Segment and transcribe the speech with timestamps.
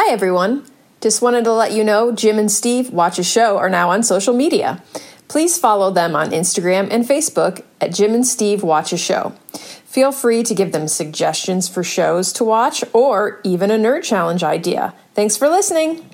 [0.00, 0.64] Hi, everyone.
[1.00, 4.04] Just wanted to let you know Jim and Steve Watch a Show are now on
[4.04, 4.80] social media.
[5.26, 9.30] Please follow them on Instagram and Facebook at Jim and Steve Watch a Show.
[9.84, 14.44] Feel free to give them suggestions for shows to watch or even a nerd challenge
[14.44, 14.94] idea.
[15.14, 16.08] Thanks for listening.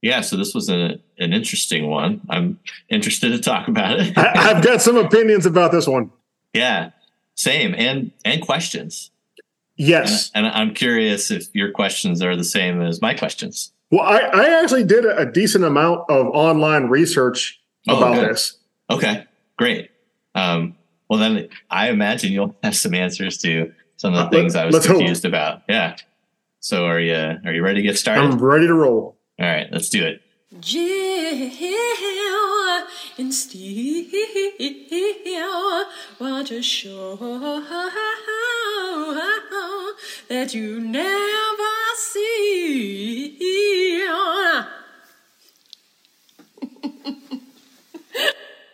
[0.00, 2.22] Yeah, so this was a, an interesting one.
[2.30, 2.58] I'm
[2.88, 4.16] interested to talk about it.
[4.16, 6.10] I, I've got some opinions about this one.
[6.54, 6.92] yeah,
[7.36, 9.10] same and and questions.
[9.86, 10.30] Yes.
[10.34, 13.72] And, and I'm curious if your questions are the same as my questions.
[13.90, 18.30] Well, I, I actually did a, decent amount of online research Oh, about good.
[18.30, 18.56] this.
[18.90, 19.24] Okay,
[19.58, 19.90] great.
[20.34, 20.76] Um,
[21.08, 24.64] well, then I imagine you'll have some answers to some of the Uh, things I
[24.66, 24.98] was let's hope.
[24.98, 25.62] confused about.
[25.68, 25.96] Yeah.
[26.60, 27.14] So are you
[27.44, 28.22] are you ready to get started?
[28.22, 29.18] I'm ready to roll.
[29.40, 30.22] All right, let's do it.
[30.60, 31.50] Jill
[33.16, 34.12] and Steve
[36.20, 37.16] watch a show
[40.28, 41.62] that you never
[41.96, 43.38] see.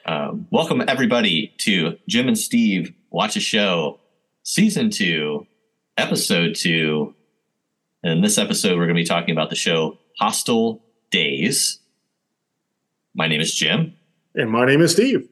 [0.04, 4.00] Um, welcome everybody to Jim and Steve Watch a Show,
[4.42, 5.46] Season Two,
[5.96, 7.14] Episode Two.
[8.02, 11.78] And in this episode, we're going to be talking about the show Hostel Daze.
[13.14, 13.94] My name is Jim.
[14.34, 15.28] And my name is Steve.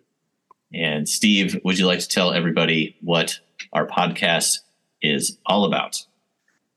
[0.74, 3.38] And Steve, would you like to tell everybody what
[3.72, 4.58] our podcast
[5.02, 6.04] is all about?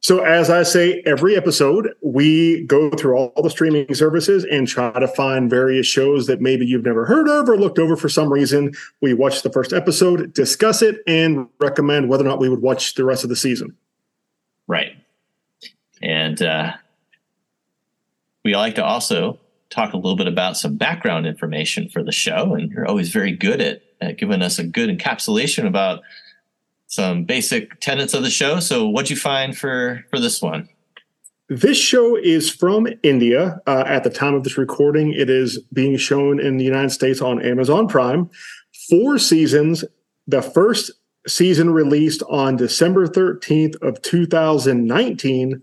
[0.01, 4.97] So, as I say every episode, we go through all the streaming services and try
[4.97, 8.31] to find various shows that maybe you've never heard of or looked over for some
[8.31, 8.71] reason.
[9.01, 12.95] We watch the first episode, discuss it, and recommend whether or not we would watch
[12.95, 13.75] the rest of the season.
[14.67, 14.93] Right.
[16.01, 16.73] And uh,
[18.43, 22.55] we like to also talk a little bit about some background information for the show.
[22.55, 26.01] And you're always very good at, at giving us a good encapsulation about
[26.87, 28.59] some basic tenets of the show.
[28.59, 30.67] So, what'd you find for for this one?
[31.47, 33.59] This show is from India.
[33.65, 37.21] Uh, at the time of this recording, it is being shown in the United States
[37.21, 38.29] on Amazon Prime.
[38.89, 39.83] Four seasons.
[40.27, 40.91] The first
[41.27, 45.61] season released on December 13th of 2019.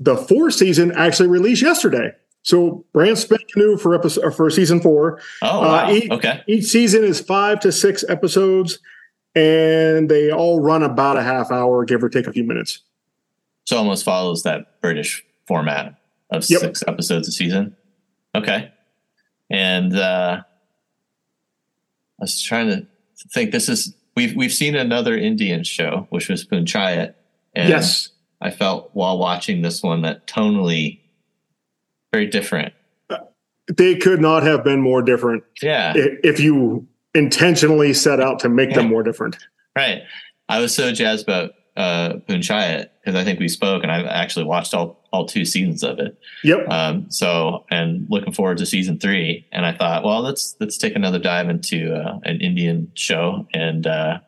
[0.00, 2.10] The fourth season actually released yesterday.
[2.42, 5.20] So brand spanking new for episode for season four.
[5.42, 6.42] Oh, Uh, each- okay.
[6.46, 8.80] Each season is five to six episodes,
[9.34, 12.80] and they all run about a half hour, give or take a few minutes.
[13.64, 15.94] So, almost follows that British format
[16.30, 16.60] of Yep.
[16.60, 17.76] six episodes a season.
[18.34, 18.70] Okay.
[19.48, 20.42] And uh,
[22.20, 22.86] I was trying to
[23.32, 23.52] think.
[23.52, 27.14] This is we've we've seen another Indian show, which was Panchayat.
[27.54, 28.10] And yes.
[28.44, 31.00] I felt while watching this one that tonally
[32.12, 32.74] very different.
[33.74, 38.74] They could not have been more different Yeah, if you intentionally set out to make
[38.74, 39.38] them more different.
[39.74, 40.02] right.
[40.48, 44.44] I was so jazzed about uh, Panchayat because I think we spoke, and I've actually
[44.44, 46.18] watched all all two seasons of it.
[46.42, 46.68] Yep.
[46.68, 49.46] Um, so, and looking forward to season three.
[49.52, 53.46] And I thought, well, let's let's take another dive into uh, an Indian show.
[53.54, 54.18] And uh,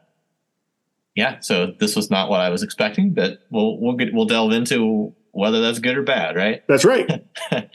[1.16, 4.52] yeah, so this was not what I was expecting, but we'll we'll get we'll delve
[4.52, 6.62] into whether that's good or bad, right?
[6.68, 7.24] That's right.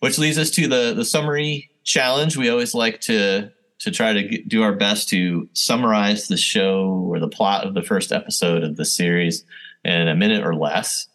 [0.00, 2.36] Which leads us to the the summary challenge.
[2.36, 3.50] We always like to
[3.80, 7.74] to try to get, do our best to summarize the show or the plot of
[7.74, 9.44] the first episode of the series
[9.84, 11.06] in a minute or less.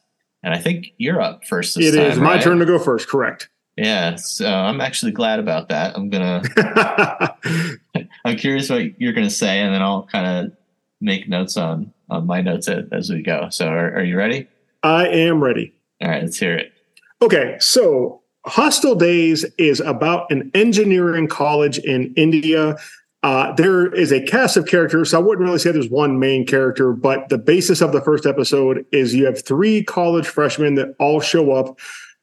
[0.44, 1.75] And I think you're up first.
[1.75, 2.41] This It time, is my right?
[2.44, 3.07] turn to go first.
[3.07, 3.50] Correct.
[3.78, 5.95] Yeah, so I'm actually glad about that.
[5.97, 6.44] I'm gonna.
[8.25, 10.57] I'm curious what you're gonna say, and then I'll kind of
[11.03, 13.50] make notes on on my notes as, we go.
[13.50, 14.47] So, are, are you ready?
[14.84, 15.74] I am ready.
[16.02, 16.74] All right, let's hear it.
[17.22, 22.75] Okay, so Hostel Daze is about an engineering college in India.
[23.24, 26.46] Uh, there is a cast of characters, so I wouldn't really say there's one main
[26.46, 30.94] character, but the basis of the first episode is you have three college freshmen that
[31.00, 31.80] all show up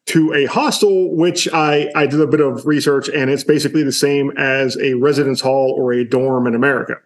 [0.06, 3.92] to a hostel, which I, I did a bit of research, and it's basically the
[3.92, 6.96] same as a residence hall or a dorm in America.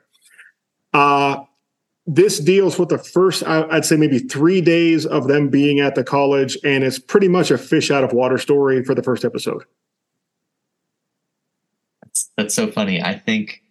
[0.92, 1.44] Uh,
[2.06, 5.94] this deals with the first, I- I'd say maybe three days of them being at
[5.94, 9.25] the college, and it's pretty much a fish out of water story for the first
[9.25, 9.64] episode.
[12.02, 13.02] That's, that's so funny.
[13.02, 13.62] I think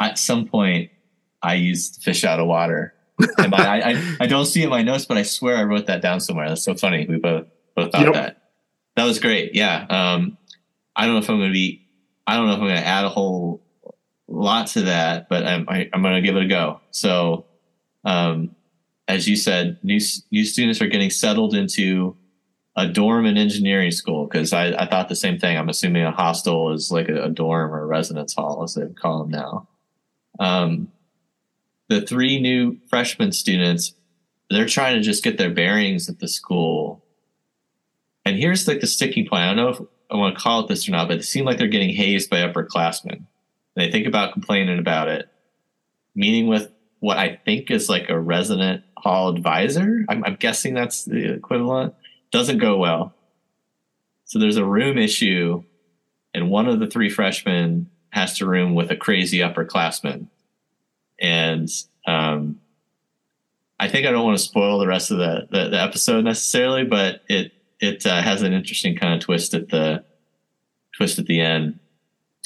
[0.00, 0.90] at some point
[1.42, 2.94] I used fish out of water.
[3.38, 5.86] And I, I I don't see it in my notes, but I swear I wrote
[5.86, 6.48] that down somewhere.
[6.48, 7.06] That's so funny.
[7.08, 7.46] We both
[7.76, 8.14] both thought Yep.
[8.14, 8.42] that.
[8.96, 9.54] That was great.
[9.54, 9.86] Yeah.
[9.88, 10.36] Um,
[10.96, 11.86] I don't know if I'm going to be.
[12.26, 13.62] I don't know if I'm going to add a whole
[14.26, 16.80] lot to that, but I'm I, I'm going to give it a go.
[16.90, 17.46] So,
[18.04, 18.54] um,
[19.08, 22.16] as you said, new new students are getting settled into
[22.76, 25.56] a dorm in engineering school because I, I thought the same thing.
[25.56, 28.86] I'm assuming a hostel is like a, a dorm or a residence hall, as they
[28.88, 29.68] call them now.
[30.40, 30.88] Um,
[31.88, 33.94] the three new freshman students,
[34.50, 37.04] they're trying to just get their bearings at the school.
[38.24, 39.42] and here's like the sticking point.
[39.42, 39.80] I don't know if
[40.10, 42.30] I want to call it this or not, but it seemed like they're getting hazed
[42.30, 43.24] by upperclassmen.
[43.76, 45.28] They think about complaining about it,
[46.14, 46.70] meeting with
[47.04, 50.06] what I think is like a resident hall advisor.
[50.08, 51.94] I'm, I'm guessing that's the equivalent.
[52.32, 53.12] Doesn't go well.
[54.24, 55.64] So there's a room issue,
[56.32, 60.28] and one of the three freshmen has to room with a crazy upperclassman.
[61.20, 61.68] And
[62.06, 62.58] um,
[63.78, 66.84] I think I don't want to spoil the rest of the, the, the episode necessarily,
[66.84, 70.02] but it it uh, has an interesting kind of twist at the
[70.96, 71.80] twist at the end.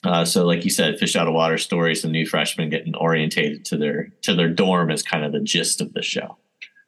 [0.04, 3.64] Uh, so, like you said, fish out of water stories, the new freshmen getting orientated
[3.66, 6.36] to their to their dorm is kind of the gist of the show.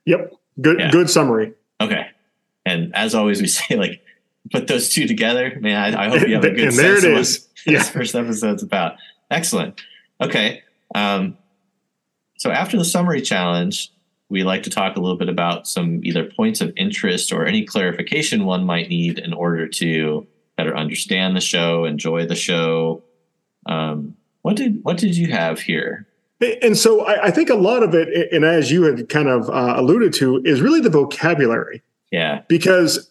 [0.07, 0.33] Yep.
[0.61, 0.91] Good Yeah.
[0.91, 1.53] good summary.
[1.81, 2.07] Okay,
[2.65, 4.01] and as always, we say like
[4.53, 5.57] put those two together.
[5.61, 7.49] Man, I, I hope you have a good and there it sense of what is.
[7.67, 8.95] this first episode's about.
[9.31, 9.81] Excellent.
[10.21, 10.62] Okay.
[10.95, 11.37] Um,
[12.39, 13.91] so after the summary challenge,
[14.29, 17.65] we like to talk a little bit about some either points of interest or any
[17.65, 20.27] clarification one might need in order to
[20.61, 23.03] better understand the show, enjoy the show.
[23.67, 26.07] Um, what did what did you have here?
[26.62, 29.49] And so I, I think a lot of it, and as you had kind of
[29.51, 33.11] uh, alluded to, is really the vocabulary Yeah, because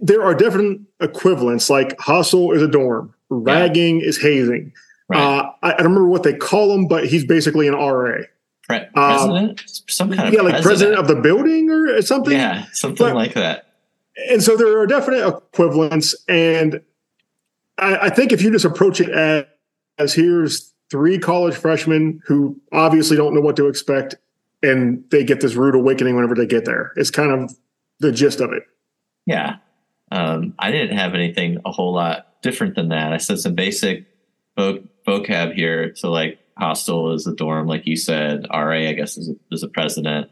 [0.00, 1.68] there are different equivalents.
[1.70, 4.72] Like hostel is a dorm, ragging is hazing.
[5.08, 5.18] right.
[5.40, 8.22] Uh, I, I don't remember what they call him, but he's basically an RA.
[8.68, 12.32] Pre- president, some kind of um, yeah, like president of the building or something.
[12.32, 13.66] yeah, something But- like that.
[14.30, 16.80] And so there are definite equivalents and
[17.78, 19.44] I, I think if you just approach it as,
[19.98, 24.14] as here's three college freshmen who obviously don't know what to expect
[24.62, 27.54] and they get this rude awakening whenever they get there it's kind of
[28.00, 28.64] the gist of it
[29.26, 29.56] Yeah.
[30.10, 33.14] Um, I didn't have anything a whole lot different than that.
[33.14, 34.06] I said some basic
[34.58, 35.94] vo- vocab here.
[35.96, 38.46] So, like, hostel is a dorm, like you said.
[38.52, 40.30] RA, I guess, is a, is a president.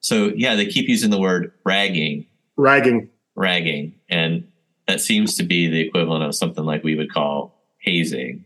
[0.00, 2.26] So, yeah, they keep using the word ragging,
[2.56, 3.94] ragging ragging.
[4.08, 4.46] And
[4.88, 8.44] that seems to be the equivalent of something like we would call hazing.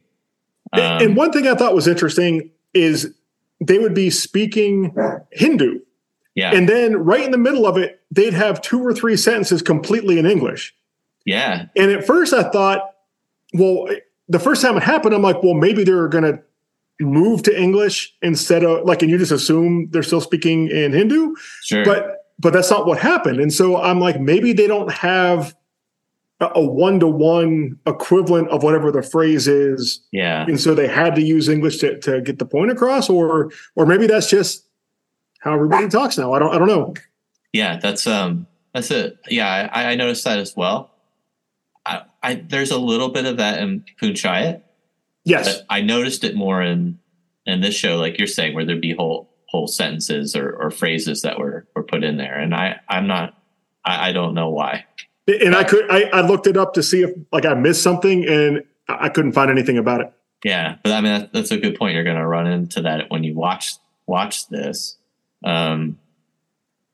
[0.73, 3.13] Um, and one thing i thought was interesting is
[3.61, 4.95] they would be speaking
[5.33, 5.81] hindu
[6.37, 6.55] yeah.
[6.55, 10.17] and then right in the middle of it they'd have two or three sentences completely
[10.17, 10.73] in english
[11.25, 11.67] yeah.
[11.77, 12.95] And at first I thought,
[13.55, 13.89] well,
[14.29, 16.43] the first time it happened, I'm like, well, maybe they're going to
[17.01, 21.35] move to English instead of like, and you just assume they're still speaking in Hindu,
[21.63, 21.85] Sure.
[21.85, 23.39] but, but that's not what happened.
[23.41, 25.55] And so I'm like, maybe they don't have
[26.41, 30.01] a one to one equivalent of whatever the phrase is.
[30.11, 30.45] yeah.
[30.47, 33.85] And so they had to use English to, to get the point across, or, or
[33.85, 34.65] maybe that's just
[35.41, 36.33] how everybody talks now.
[36.33, 36.95] I don't, I don't know.
[37.53, 39.19] Yeah, that's um that's it.
[39.29, 40.91] Yeah, I, I noticed that as well.
[41.85, 44.63] I, I there's a little bit of that in Panchayat,
[45.25, 45.57] Yes.
[45.59, 46.99] but I noticed it more in
[47.45, 51.23] in this show, like you're saying, where there'd be whole whole sentences or, or phrases
[51.23, 53.37] that were were put in there, and I I'm not
[53.85, 54.85] I, I don't know why.
[55.27, 58.27] And I could, I, I looked it up to see if like I missed something
[58.27, 60.13] and I couldn't find anything about it.
[60.45, 61.95] Yeah, but I mean that, that's a good point.
[61.95, 63.75] You're going to run into that when you watch
[64.07, 64.97] watch this.
[65.45, 65.99] Um,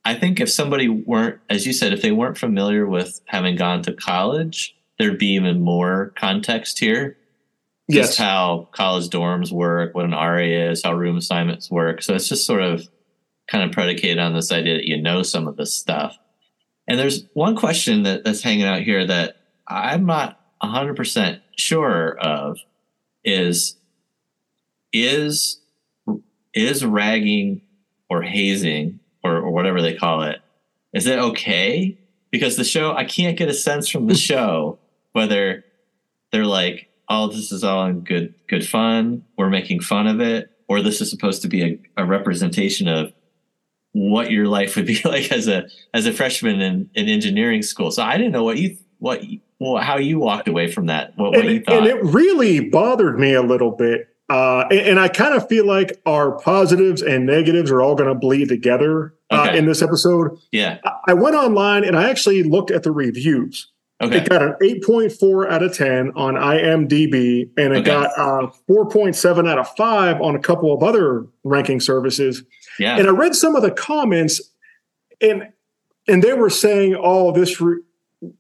[0.05, 3.83] I think if somebody weren't, as you said, if they weren't familiar with having gone
[3.83, 7.17] to college, there'd be even more context here.
[7.91, 8.17] Just Yes.
[8.19, 12.03] how college dorms work, what an RA is, how room assignments work.
[12.03, 12.89] So it's just sort of
[13.49, 16.19] kind of predicated on this idea that you know some of this stuff.
[16.89, 19.37] And there's one question that, that's hanging out here that
[19.69, 22.59] I'm not 100% sure of
[23.25, 23.77] is
[24.93, 25.61] is
[26.55, 27.61] is ragging
[28.09, 30.41] or hazing or, or whatever they call it
[30.95, 31.99] is it okay
[32.31, 34.79] because the show i can't get a sense from the show
[35.13, 35.65] whether
[36.31, 39.25] they're like oh this is all in good good fun.
[39.37, 40.51] We're making fun of it.
[40.69, 43.13] Or this is supposed to be a, a representation of
[43.93, 47.91] what your life would be like as a as a freshman in, in engineering school.
[47.91, 49.23] So i didn't know what you what
[49.59, 51.17] well, how you walked away from that.
[51.17, 51.79] What, what you and, thought.
[51.79, 54.09] and it really bothered me a little bit.
[54.29, 58.09] Uh, and, and I kind of feel like our positives and negatives are all going
[58.09, 60.37] to bleed together uh, in this episode.
[60.53, 60.79] yeah.
[60.85, 63.71] I- I went online and I actually looked at the reviews.
[64.01, 67.83] Okay It got an 8.4 out of 10 on IMDb, and it Okay.
[67.83, 72.43] got uh, 4.7 out of 5 on a couple of other ranking services.
[72.79, 74.41] yeah And I read some of the comments,
[75.21, 75.49] and
[76.09, 77.81] and they were saying, "Oh, this re-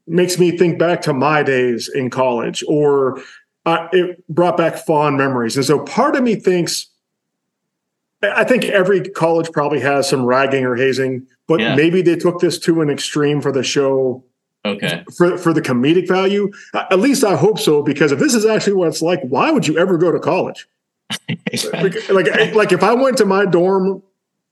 [0.06, 3.20] makes me think back to my days in college," or
[3.64, 5.56] uh, it brought back fond memories.
[5.56, 6.86] And so, part of me thinks,
[8.22, 11.74] I think every college probably has some ragging or hazing, but Yeah.
[11.74, 14.22] maybe they took this to an extreme for the show
[14.66, 16.50] okay for for the comedic value.
[16.74, 19.66] At least I hope so, because if this is actually what it's like, why would
[19.66, 20.68] you ever go to college?
[21.72, 24.02] like like eh, like if I went to my dorm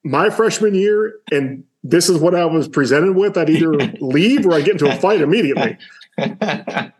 [0.04, 4.54] my freshman year and this is what I was presented with, I'd either leave or
[4.54, 5.76] I get into a fight immediately.
[6.18, 6.92] yeah,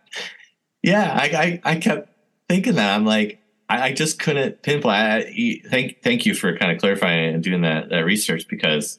[0.83, 2.11] I, I, I kept
[2.49, 2.94] thinking that.
[2.94, 4.94] I'm like, I, I just couldn't pinpoint.
[4.94, 8.99] I, thank thank you for kind of clarifying and doing that, that research because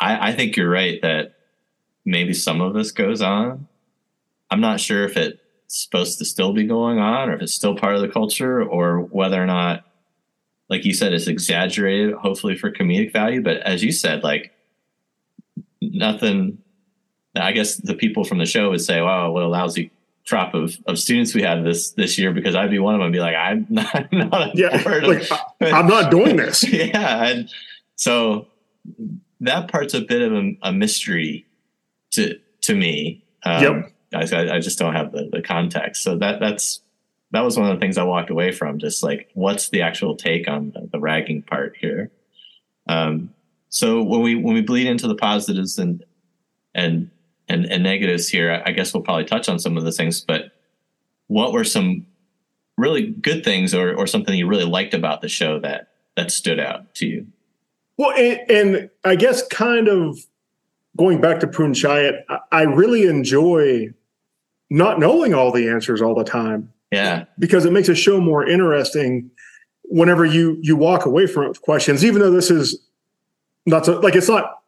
[0.00, 1.35] I, I think you're right that
[2.06, 3.68] maybe some of this goes on.
[4.50, 7.76] I'm not sure if it's supposed to still be going on or if it's still
[7.76, 9.84] part of the culture or whether or not,
[10.70, 13.42] like you said, it's exaggerated, hopefully for comedic value.
[13.42, 14.52] But as you said, like
[15.82, 16.58] nothing.
[17.34, 19.90] I guess the people from the show would say, "Wow, what a lousy
[20.26, 23.06] crop of, of students we had this this year." Because I'd be one of them,
[23.06, 27.50] and be like, "I'm not, not yeah, like, I'm not doing this." yeah, and
[27.96, 28.48] so
[29.40, 31.44] that part's a bit of a, a mystery
[32.12, 33.24] to to me.
[33.44, 33.92] Um, yep.
[34.14, 36.02] I, I just don't have the, the context.
[36.02, 36.80] So that that's
[37.32, 38.78] that was one of the things I walked away from.
[38.78, 42.10] Just like, what's the actual take on the, the ragging part here?
[42.88, 43.30] Um,
[43.68, 46.04] so when we when we bleed into the positives and
[46.74, 47.10] and
[47.48, 50.20] and, and negatives here, I guess we'll probably touch on some of the things.
[50.20, 50.52] But
[51.26, 52.06] what were some
[52.78, 56.60] really good things, or or something you really liked about the show that that stood
[56.60, 57.26] out to you?
[57.98, 60.18] Well, and, and I guess kind of
[60.96, 63.92] going back to Panchayat, I really enjoy
[64.70, 66.72] not knowing all the answers all the time.
[66.92, 69.30] Yeah, because it makes a show more interesting
[69.84, 72.80] whenever you you walk away from questions, even though this is
[73.66, 74.62] not so like it's not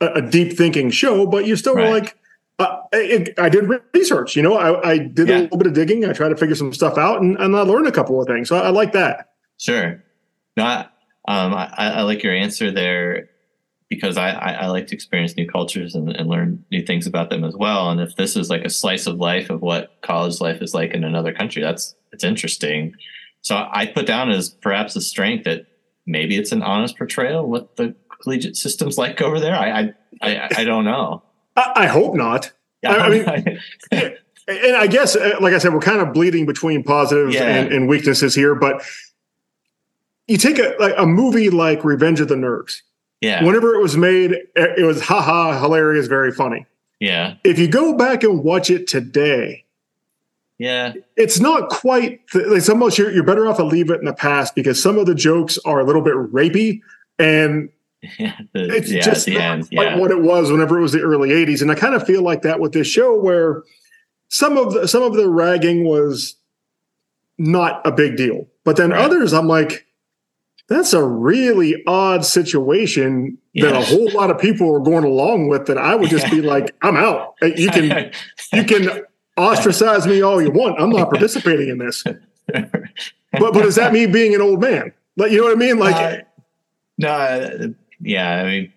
[0.00, 1.90] a, a deep thinking show, but you still right.
[1.90, 2.18] like.
[2.58, 3.64] Uh, it, I did
[3.94, 4.56] research, you know.
[4.56, 5.38] I, I did yeah.
[5.38, 6.04] a little bit of digging.
[6.04, 8.50] I tried to figure some stuff out, and, and I learned a couple of things.
[8.50, 9.30] So I, I like that.
[9.56, 10.04] Sure.
[10.56, 10.80] No, I,
[11.26, 13.30] um, I, I, like your answer there
[13.92, 17.44] because I, I, like to experience new cultures and, and, learn new things about them
[17.44, 17.90] as well.
[17.90, 20.92] And if this is like a slice of life of what college life is like
[20.92, 22.94] in another country, that's it's interesting.
[23.42, 25.66] So I put down as perhaps a strength that
[26.06, 29.54] maybe it's an honest portrayal of what the collegiate system's like over there.
[29.54, 31.22] I I, I, I don't know.
[31.56, 32.50] I, I, hope not.
[32.82, 32.92] Yeah.
[32.92, 33.60] I, mean,
[34.48, 37.42] and I guess, uh, like I said, we're kind of bleeding between positives yeah.
[37.42, 38.54] and, and, weaknesses here.
[38.54, 38.82] But
[40.28, 42.80] you take a like a movie like Revenge of the Nerds.
[43.22, 43.44] Yeah.
[43.44, 46.66] Whenever it was made, it was haha hilarious, very funny.
[46.98, 47.36] Yeah.
[47.44, 49.64] If you go back and watch it today,
[50.58, 52.20] yeah, it's not quite.
[52.34, 55.06] It's almost you're, you're better off to leave it in the past because some of
[55.06, 56.80] the jokes are a little bit rapey
[57.18, 57.68] and
[58.18, 59.96] yeah, the, it's yeah, just not yeah.
[59.96, 62.42] what it was whenever it was the early '80s, and I kind of feel like
[62.42, 63.62] that with this show, where
[64.28, 66.36] some of the some of the ragging was
[67.38, 69.00] not a big deal, but then right.
[69.00, 69.86] others, I'm like,
[70.72, 73.66] that's a really odd situation yeah.
[73.66, 75.66] that a whole lot of people are going along with.
[75.66, 77.34] That I would just be like, I'm out.
[77.42, 78.12] You can
[78.52, 79.04] you can
[79.36, 80.80] ostracize me all you want.
[80.80, 82.04] I'm not participating in this.
[83.32, 84.92] But but is that me being an old man?
[85.16, 85.78] Like you know what I mean?
[85.78, 85.94] Like.
[85.94, 86.22] Uh,
[86.98, 88.72] no, yeah, I mean,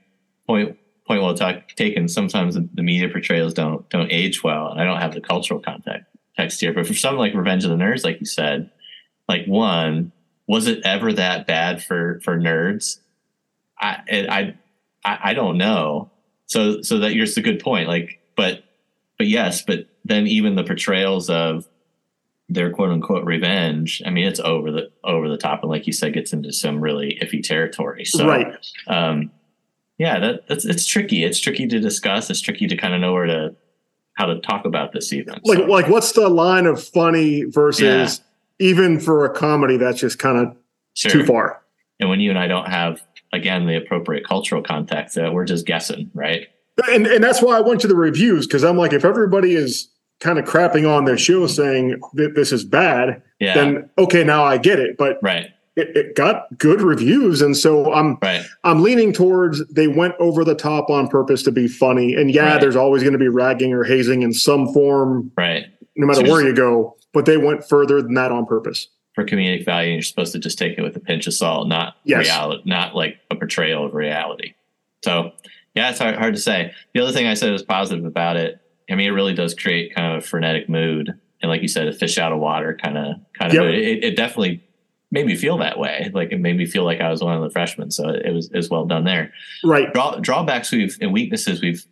[0.47, 2.07] point point well talk, taken.
[2.07, 5.59] Sometimes the, the, media portrayals don't don't age well, and I don't have the cultural
[5.59, 6.73] context here.
[6.73, 8.71] But for something like Revenge of the Nerds, like you said,
[9.27, 10.11] like one,
[10.47, 12.99] was it ever that bad for for nerds?
[13.79, 13.99] I
[14.29, 14.55] I
[15.03, 16.11] I, I don't know.
[16.47, 17.87] So so that you're a good point.
[17.87, 18.63] Like, but
[19.17, 21.67] but yes, but then even the portrayals of
[22.47, 25.93] their quote unquote revenge, I mean, it's over the over the top, and like you
[25.93, 28.05] said, gets into some really iffy territory.
[28.05, 28.55] So, right.
[28.87, 29.31] Um,
[29.97, 31.23] yeah, that, that's it's tricky.
[31.23, 32.29] It's tricky to discuss.
[32.29, 33.55] It's tricky to kind of know where to
[34.13, 35.39] how to talk about this even.
[35.43, 35.65] Like, so.
[35.65, 38.21] like what's the line of funny versus.
[38.59, 40.55] Even for a comedy that's just kind of
[40.93, 41.11] sure.
[41.11, 41.61] too far.
[41.99, 43.01] And when you and I don't have
[43.33, 46.47] again the appropriate cultural context, uh, we're just guessing, right?
[46.89, 49.89] And and that's why I went to the reviews because I'm like, if everybody is
[50.19, 53.53] kind of crapping on their show saying that this is bad, yeah.
[53.53, 54.97] then okay, now I get it.
[54.97, 55.47] But right.
[55.77, 58.45] It, it, got good reviews, and so I'm right.
[58.63, 62.15] I'm leaning towards they went over the top on purpose to be funny.
[62.15, 62.61] And yeah, right.
[62.61, 65.65] there's always going to be ragging or hazing in some form, right?
[65.97, 69.25] No matter so where you go, but they went further than that on purpose for
[69.25, 69.93] comedic value.
[69.93, 72.25] You're supposed to just take it with a pinch of salt, not yes.
[72.25, 74.53] reality, not like a portrayal of reality.
[75.03, 75.31] So
[75.73, 76.73] yeah, it's hard, hard to say.
[76.93, 79.95] The other thing I said was positive about it I mean, it really does create
[79.95, 82.97] kind of a frenetic mood, and like you said, a fish out of water kind
[82.97, 83.53] of kind of.
[83.53, 83.73] Yep.
[83.73, 84.63] It, it, definitely
[85.11, 86.11] made me feel that way.
[86.13, 87.91] Like it made me feel like I was one of the freshmen.
[87.91, 89.33] So it was it was well done there.
[89.63, 89.91] Right.
[89.91, 91.85] Draw, drawbacks we've and weaknesses we've.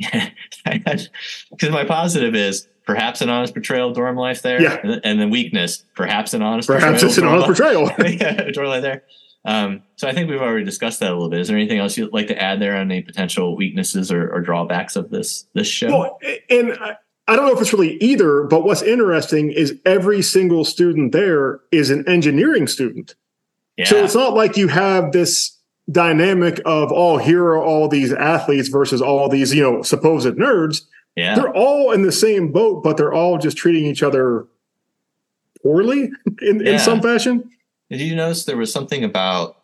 [0.64, 4.60] Because my positive is perhaps an honest portrayal of dorm life there.
[4.60, 4.78] Yeah.
[4.82, 6.68] And, and then weakness, perhaps an honest.
[6.68, 7.90] Perhaps it's an honest portrayal.
[7.98, 9.04] yeah, dorm life there.
[9.44, 11.40] Um, so I think we've already discussed that a little bit.
[11.40, 14.40] Is there anything else you'd like to add there on any potential weaknesses or, or
[14.40, 15.88] drawbacks of this this show?
[15.88, 16.18] Well,
[16.50, 16.78] and
[17.26, 21.60] I don't know if it's really either, but what's interesting is every single student there
[21.72, 23.14] is an engineering student.
[23.76, 23.86] Yeah.
[23.86, 25.56] So it's not like you have this
[25.90, 30.82] dynamic of oh here are all these athletes versus all these you know supposed nerds
[31.16, 31.34] Yeah.
[31.34, 34.46] they're all in the same boat but they're all just treating each other
[35.62, 36.72] poorly in, Yeah.
[36.72, 37.50] in some fashion
[37.90, 39.56] Did you notice there was something about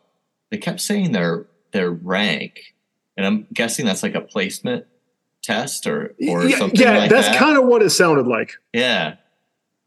[0.51, 2.75] they kept saying their their rank,
[3.17, 4.87] and I'm guessing that's like a placement
[5.43, 7.37] test or or yeah, something yeah like that's that.
[7.39, 9.17] kind of what it sounded like yeah,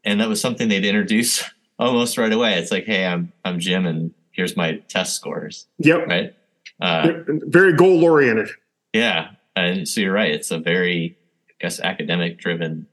[0.04, 1.42] and that was something they'd introduce
[1.78, 2.54] almost right away.
[2.58, 6.34] It's like, hey, I'm I'm Jim, and here's my test scores, yep right?
[6.80, 8.48] Uh, very goal oriented
[8.92, 10.30] yeah, and so you're right.
[10.32, 11.16] It's a very,
[11.60, 12.86] guess, academic driven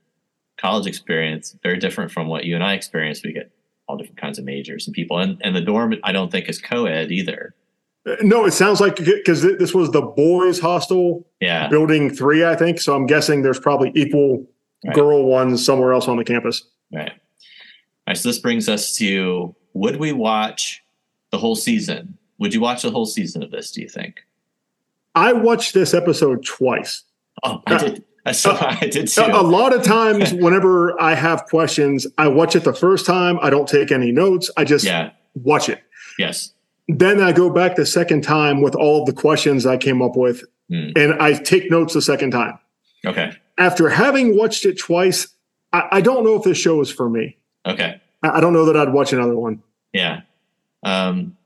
[0.58, 3.22] college experience, very different from what you and I experience.
[3.24, 3.52] We get
[3.88, 6.60] all different kinds of majors and people, and and the dorm I don't think is
[6.60, 7.54] co-ed either.
[8.06, 12.56] Uh, no it sounds like because this was the boys hostel Yeah, building three i
[12.56, 14.46] think so i'm guessing there's probably equal
[14.86, 14.96] Right.
[14.96, 17.10] girl ones somewhere else on the campus Right.
[17.12, 17.18] All
[18.08, 18.18] right.
[18.18, 20.84] So this brings us to would we watch
[21.32, 22.18] the whole season?
[22.38, 24.22] Would you watch the whole season of this, do you think?
[25.16, 27.04] i watched this episode twice
[27.44, 28.04] Oh, I uh, did.
[28.32, 29.22] Saw I did too.
[29.22, 33.40] A, lot of times, whenever I have questions, I watch it the first time.
[33.42, 34.52] I don't take any notes.
[34.58, 35.12] I just yeah.
[35.36, 35.82] watch it.
[36.18, 36.54] Yes.
[36.88, 40.44] Then I go back the second time with all the questions I came up with,
[40.70, 40.90] Hmm.
[40.96, 42.60] and I take notes the second time.
[43.06, 43.34] Okay.
[43.58, 45.28] After having watched it twice,
[45.72, 47.38] I, I don't know if this show is for me.
[47.66, 48.02] Okay.
[48.24, 49.64] I, I don't know that I'd watch another one.
[49.94, 50.22] Yeah.
[50.84, 51.38] Um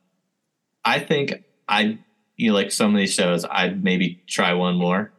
[0.84, 2.00] I think I
[2.38, 5.12] you know, like some of these shows, I'd maybe try one more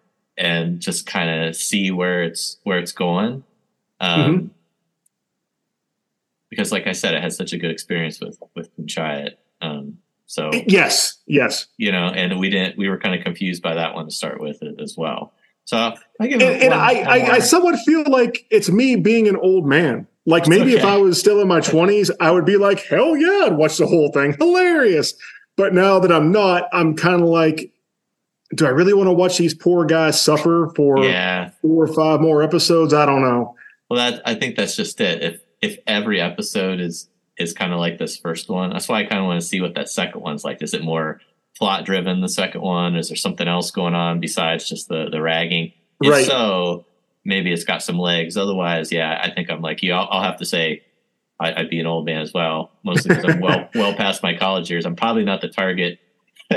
[0.43, 3.45] and just kind of see where it's where it's going.
[4.01, 4.51] Um
[6.51, 9.37] because like I said, I had such a good experience with with Panchayat.
[9.63, 11.67] Um so Yes, yes.
[11.77, 12.79] you know, and we didn't.
[12.79, 15.33] We were kind of confused by that one to start with as well.
[15.65, 17.31] So I give And, and I, I.
[17.35, 20.07] I somewhat feel like it's me being an old man.
[20.25, 20.85] Like maybe if.
[20.85, 23.87] I was still in my 20s, I would be like, hell yeah, I'd watch the
[23.87, 24.35] whole thing.
[24.39, 25.15] Hilarious.
[25.57, 27.72] But now that I'm not, I'm kind of like,
[28.55, 31.51] do I really want to watch these poor guys suffer for yeah.
[31.63, 32.93] four or five more episodes?
[32.93, 33.57] I don't know.
[33.89, 35.23] Well, that I think that's just it.
[35.23, 39.05] If if every episode is is kind of like this first one, that's why I
[39.05, 40.63] kind of want to see what that second one's like.
[40.63, 41.21] Is it more
[41.57, 42.21] plot driven?
[42.21, 42.97] The second one?
[42.97, 45.73] Is there something else going on besides just the the ragging?
[46.03, 46.27] If Right.
[46.27, 46.87] so,
[47.25, 48.37] maybe it's got some legs.
[48.37, 49.93] Otherwise, yeah, I think I'm like you.
[49.93, 50.83] I'll, I'll have to say.
[51.41, 54.37] I, I'd be an old man as well, mostly because I'm well well past my
[54.37, 54.85] college years.
[54.85, 55.99] I'm probably not the target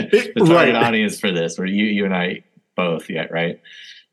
[0.11, 0.75] the target Right.
[0.75, 1.57] audience for this.
[1.57, 2.43] Where you you and I
[2.75, 3.59] both, yeah, right.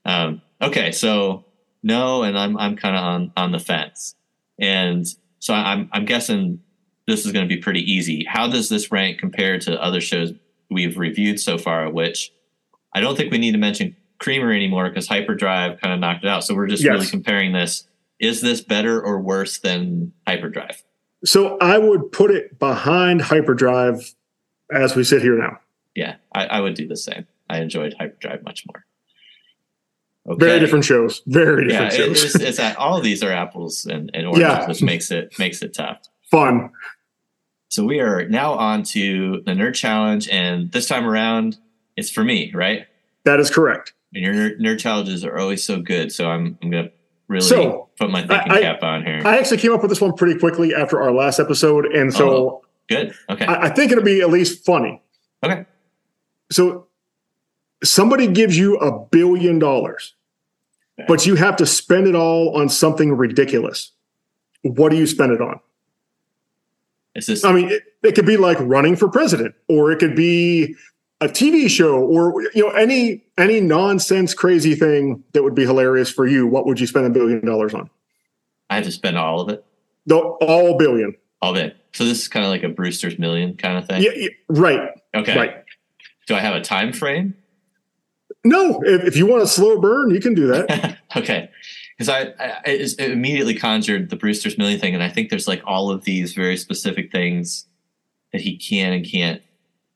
[0.04, 1.44] Um, okay, so
[1.82, 4.14] no, and I'm I'm kind of on on the fence,
[4.58, 5.06] and
[5.38, 6.60] so I'm I'm guessing
[7.06, 8.24] this is going to be pretty easy.
[8.24, 10.32] How does this rank compare to other shows
[10.70, 11.90] we've reviewed so far?
[11.90, 12.32] Which
[12.94, 16.28] I don't think we need to mention Creamer anymore because Hyperdrive kind of knocked it
[16.28, 16.44] out.
[16.44, 16.92] So we're just Yes.
[16.92, 17.88] really comparing this.
[18.20, 20.80] Is this better or worse than Hyperdrive?
[21.24, 24.14] So I would put it behind Hyperdrive
[24.72, 25.58] as we sit here now.
[25.94, 27.26] Yeah, I, I would do the same.
[27.50, 28.84] I enjoyed Hyperdrive much more.
[30.34, 30.44] Okay.
[30.46, 31.20] Very different shows.
[31.26, 32.34] Very Yeah, different it, shows.
[32.36, 34.68] it's, it's at, all of these are apples and, and oranges, Yeah.
[34.68, 35.98] which makes it makes it tough.
[36.30, 36.70] Fun.
[37.70, 41.56] So we are now on to the nerd challenge, and this time around,
[41.96, 42.86] it's for me, right?
[43.24, 43.94] That is correct.
[44.14, 46.90] And your nerd, nerd challenges are always so good, so I'm I'm gonna
[47.28, 49.22] really So, put my thinking I- cap on here.
[49.24, 51.86] I actually came up with this one pretty quickly after our last episode.
[51.86, 52.62] And so Oh.
[52.88, 53.12] good.
[53.28, 53.44] Okay.
[53.46, 55.02] I, I think it'll be at least funny.
[55.44, 55.64] okay.
[56.52, 56.86] So
[57.82, 60.14] somebody gives you a billion dollars,
[60.98, 61.06] Okay.
[61.08, 63.92] but you have to spend it all on something ridiculous.
[64.62, 65.58] What do you spend it on?
[67.14, 70.14] Is this I mean, it, it could be like running for president, or it could
[70.16, 70.74] be
[71.20, 76.10] a TV show, or you know, any any nonsense crazy thing that would be hilarious
[76.10, 76.46] for you.
[76.46, 77.90] What would you spend a billion dollars on?
[78.70, 79.64] I have to spend all of it,
[80.06, 81.14] The all billion.
[81.42, 81.76] all of it.
[81.92, 84.02] So this is kind of like a Brewster's Million kind of thing.
[84.02, 85.36] Yeah, yeah, right, Okay.
[85.36, 85.61] right.
[86.32, 87.34] Do I have a time frame?
[88.42, 90.98] No, if, if you want a slow burn, you can do that.
[91.16, 91.50] okay
[92.02, 95.62] because I, I it immediately conjured the brewster's million thing and i think there's like
[95.64, 97.66] all of these very specific things
[98.32, 99.42] that he can and can't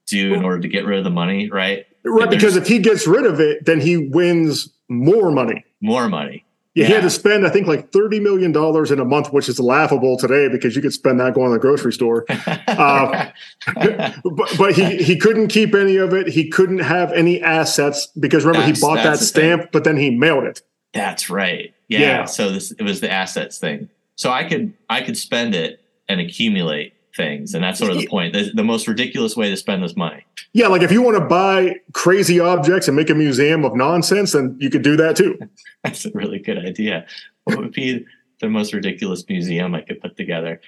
[0.07, 3.07] do in order to get rid of the money right right, because if he gets
[3.07, 5.65] rid of it, then he wins more money.
[5.81, 6.45] more money
[6.77, 6.89] He Yeah.
[6.89, 10.17] had to spend, I think, like thirty million dollars in a month, which is laughable
[10.19, 12.25] today because you could spend that going to the grocery store.
[12.69, 13.31] Uh,
[13.75, 16.29] but, but he he couldn't keep any of it.
[16.29, 19.27] He couldn't have any assets because remember That's- he bought that the thing.
[19.59, 20.61] stamp, but then he mailed it.
[20.93, 22.01] that's right yeah.
[22.01, 22.25] Yeah.
[22.27, 26.21] so this it was the assets thing so i could i could spend it and
[26.21, 29.83] accumulate things and that's sort of the point the, the most ridiculous way to spend
[29.83, 33.65] this money Yeah, like if you want to buy crazy objects and make a museum
[33.65, 35.39] of nonsense, then you could do that too.
[35.85, 37.07] That's a really good idea.
[37.45, 38.05] What would be
[38.41, 40.61] the most ridiculous museum I could put together?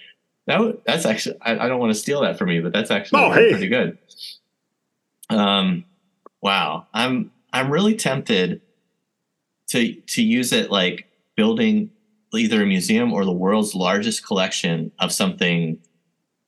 [0.46, 2.90] That would, that's actually I, I don't want to steal that from you, but that's
[2.90, 3.50] actually Oh, hey.
[3.50, 3.98] pretty good.
[5.30, 5.84] Um,
[6.40, 8.61] wow, I'm I'm really tempted
[9.68, 11.06] to to use it like
[11.37, 11.90] building
[12.34, 15.78] either a museum or the world's largest collection of something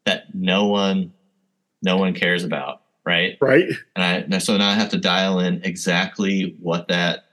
[0.06, 1.12] that no one
[1.82, 3.36] no one cares about, right?
[3.40, 3.66] Right.
[3.96, 7.24] And I so now I have to dial in exactly what that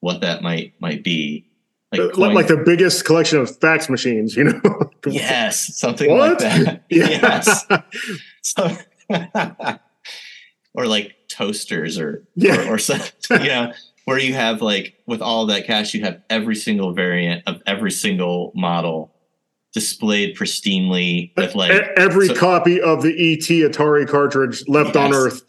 [0.00, 1.46] what that might might be.
[1.92, 4.60] Like, coin- like the biggest collection of fax machines, you know?
[5.06, 6.30] yes, something What?
[6.30, 6.84] like that.
[6.90, 7.08] Yeah.
[7.08, 7.64] Yes.
[8.42, 8.76] So,
[10.74, 12.68] or like toasters or Yeah.
[12.68, 13.72] or, or some, you know
[14.04, 17.90] where you have like with all that cash you have every single variant of every
[17.90, 19.12] single model
[19.76, 25.42] displayed pristinely with like Every so- copy of the ET Atari cartridge left on Earth.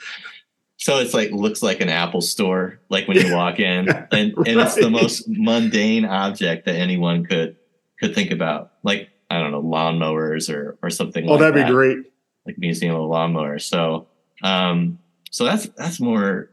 [0.76, 4.34] so it's like looks like an apple store like when you walk in and, and
[4.62, 7.56] it's the most mundane object that anyone could
[8.00, 11.68] could think about like i don't know lawnmowers or or something Oh, like that'd that
[11.68, 11.98] be great.
[12.46, 13.62] like museum of lawnmowers.
[13.63, 14.08] So,
[14.44, 15.00] um,
[15.32, 16.50] so that's that's more.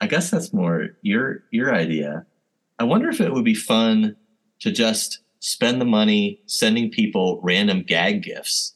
[0.00, 2.26] I guess that's more your your idea.
[2.78, 4.16] I wonder if it would be fun
[4.60, 8.72] to just spend the money sending people random gag gifts.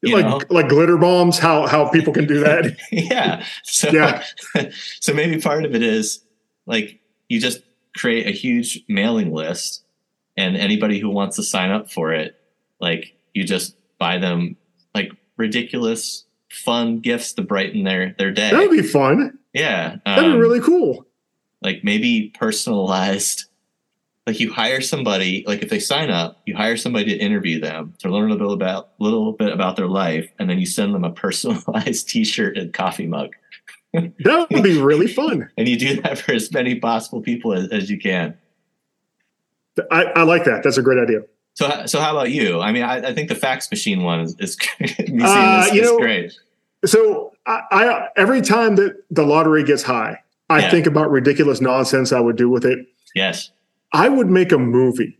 [0.00, 0.38] You know?
[0.38, 2.74] Like like glitter bombs, how how people can do that.
[2.90, 3.44] yeah.
[3.62, 4.22] So, Yeah.
[5.00, 6.24] so maybe part of it is
[6.64, 7.60] like you just
[7.94, 9.84] create a huge mailing list,
[10.38, 12.38] and anybody who wants to sign up for it,
[12.80, 14.56] like you just buy them
[14.94, 18.50] like ridiculous, fun gifts to brighten their their day.
[18.50, 19.38] That would be fun.
[19.52, 21.04] yeah, That'd be um, really cool.
[21.62, 23.46] like maybe personalized.
[24.26, 27.94] Like you hire somebody, like if they sign up, you hire somebody to interview them
[28.00, 30.94] to learn a little bit about little bit about their life, and then you send
[30.94, 33.30] them a personalized T-shirt and coffee mug.
[33.92, 35.48] That would be really fun.
[35.56, 38.36] and you do that for as many possible people as, as you can.
[39.90, 40.62] I, I like that.
[40.64, 41.20] That's a great idea.
[41.54, 42.60] So, so how about you?
[42.60, 44.58] I mean, I, I think the fax machine one is, is,
[45.22, 46.32] Uh, you know- great.
[46.84, 50.70] So I, I every time that the lottery gets high, I Yeah.
[50.70, 52.86] think about ridiculous nonsense I would do with it.
[53.14, 53.50] Yes.
[53.92, 55.18] I would make a movie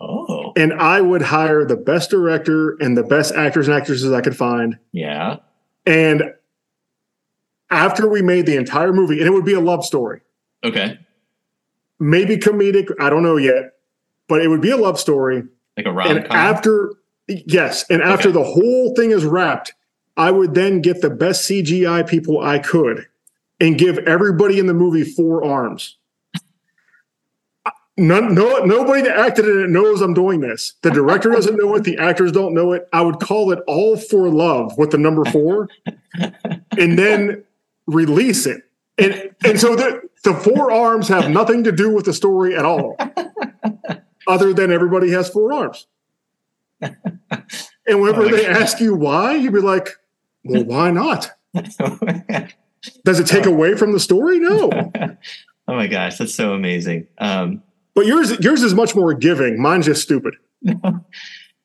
[0.00, 4.20] Oh, and I would hire the best director and the best actors and actresses I
[4.22, 4.78] could find.
[4.92, 5.36] yeah.
[5.86, 6.34] And
[7.70, 10.20] after we made the entire movie, and it would be a love story,
[10.64, 10.98] Okay.
[11.98, 13.74] maybe comedic, I don't know yet,
[14.28, 15.42] but it would be a love story.
[15.76, 16.92] Like a rom And after,
[17.28, 18.38] yes, and after Okay.
[18.38, 19.74] the whole thing is wrapped,
[20.16, 23.06] I would then get the best CGI people I could
[23.60, 25.96] and give everybody in the movie four arms.
[28.00, 30.72] None, no, nobody that acted in it knows I'm doing this.
[30.80, 31.84] The director doesn't know it.
[31.84, 32.88] The actors don't know it.
[32.94, 35.68] I would call it All for Love with the number four,
[36.78, 37.44] and then
[37.86, 38.62] release it.
[38.96, 42.64] And and so the the four arms have nothing to do with the story at
[42.64, 42.96] all,
[44.26, 45.86] other than everybody has four arms.
[46.80, 48.56] And whenever Oh they God.
[48.62, 49.90] ask you why, you'd be like,
[50.42, 51.32] "Well, why not?
[53.04, 54.38] Does it take away from the story?
[54.38, 54.70] No."
[55.68, 57.06] oh my gosh, that's so amazing.
[57.18, 57.62] Um,
[57.94, 59.60] But yours yours is much more giving.
[59.60, 60.34] Mine's just stupid.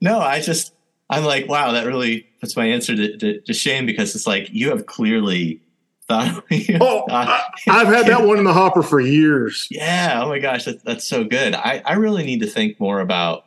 [0.01, 0.73] no, I just,
[1.09, 4.49] I'm like, wow, that really puts my answer to, to, to shame because it's like
[4.51, 5.61] you have clearly
[6.07, 6.43] thought.
[6.51, 7.27] you Oh, thought-
[7.67, 9.67] I, I've had that one in the hopper for years.
[9.69, 10.21] Yeah.
[10.23, 11.53] Oh my gosh, that, that's so good.
[11.55, 13.45] I, I really need to think more about.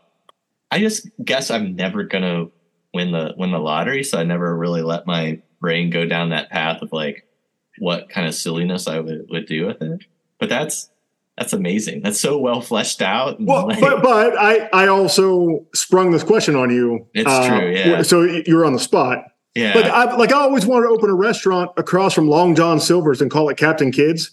[0.71, 2.47] I just guess I'm never gonna
[2.93, 6.51] win the win the lottery, so I never really let my brain go down that
[6.51, 7.27] path of like
[7.79, 10.05] what kind of silliness I would, would do with it.
[10.39, 10.91] But that's
[11.39, 12.03] that's amazing.
[12.03, 13.37] That's so well fleshed out.
[13.41, 17.07] Well, like- but but I I also sprung this question on you.
[17.17, 18.03] Uh, It's true, yeah.
[18.03, 19.25] So you're on the spot.
[19.55, 22.81] yeah, Like I like I always wanted to open a restaurant across from Long John
[22.81, 24.33] Silver's and call it Captain Kids,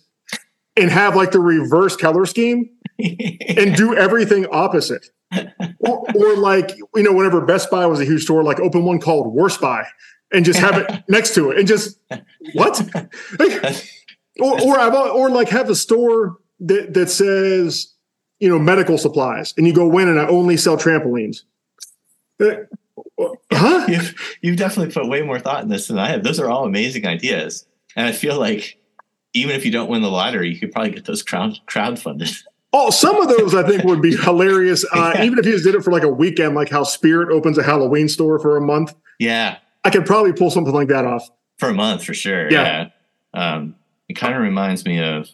[0.76, 5.06] and have like the reverse color scheme and do everything opposite.
[5.80, 9.00] Or, or like you know, whenever Best Buy was a huge store, like open one
[9.00, 9.86] called Worst Buy
[10.32, 11.98] and just have it next to it and just
[12.54, 12.82] what?
[13.40, 13.76] Like,
[14.40, 17.94] or or I've, or like have a store that that says
[18.40, 21.44] you know medical supplies and you go in and I only sell trampolines.
[22.42, 22.56] Uh,
[23.52, 23.86] huh?
[23.90, 26.24] you've, you've definitely put way more thought in this than I have.
[26.24, 27.66] Those are all amazing ideas,
[27.96, 28.78] and I feel like
[29.34, 32.44] even if you don't win the lottery, you could probably get those crowd crowdfunded.
[32.78, 34.84] Oh, some of those I think would be hilarious.
[34.94, 35.24] Uh, Yeah.
[35.24, 37.64] Even if you just did it for like a weekend, like how Spirit opens a
[37.64, 38.94] Halloween store for a month.
[39.20, 41.30] yeah, I could probably pull something like that off.
[41.58, 42.52] for a month for sure.
[42.52, 42.90] Yeah.
[43.34, 43.76] Yeah, Um,
[44.10, 45.30] it kind of reminds me of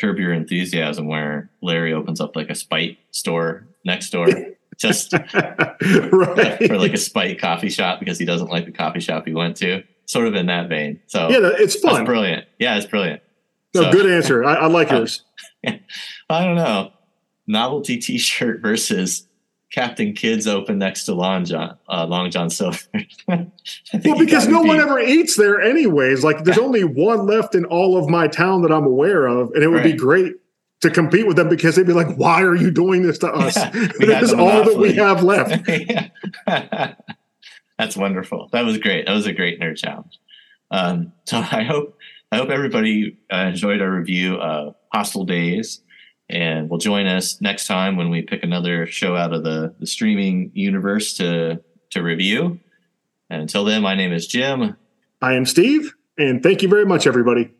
[0.00, 4.26] Curb Your Enthusiasm, where Larry opens up like a spite store next door,
[4.78, 6.58] just right.
[6.66, 9.56] for like a spite coffee shop because he doesn't like the coffee shop he went
[9.58, 9.82] to.
[10.06, 11.00] Sort of in that vein.
[11.06, 12.04] So yeah, it's fun.
[12.04, 12.44] brilliant.
[12.58, 13.22] Yeah, it's brilliant.
[13.74, 14.44] No, So- good answer.
[14.44, 15.22] I, I like Uh, yours.
[15.66, 16.92] I don't know.
[17.46, 19.26] Novelty T-shirt versus
[19.70, 22.78] Captain Kids open next to Long John uh, Long John Silver.
[23.28, 26.24] well, because no one ever eats there, anyways.
[26.24, 29.62] Like, there's only one left in all of my town that I'm aware of, and
[29.62, 29.92] it would right.
[29.92, 30.34] be great
[30.80, 33.56] to compete with them because they'd be like, "Why are you doing this to us?
[33.56, 35.64] Yeah, this is all that we have left."
[37.78, 38.48] That's wonderful.
[38.52, 39.06] That was great.
[39.06, 40.18] That was a great nerd challenge.
[40.72, 41.96] Um, so I hope
[42.32, 45.80] I hope everybody uh, enjoyed our review of Hostel Daze,
[46.30, 49.86] and will join us next time when we pick another show out of the, the
[49.86, 52.60] streaming universe to to review.
[53.28, 54.76] And until then, my name is Jim.
[55.20, 57.50] I am Steve, and thank you very much, everybody.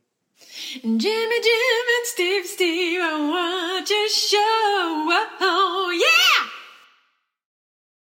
[0.73, 4.39] Jimmy, Jim, and Steve, Steve, I want your show.
[5.41, 6.40] Oh, yeah!